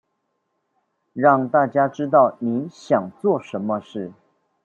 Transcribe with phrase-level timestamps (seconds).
[1.13, 4.11] 讓大家知道你想做什麼事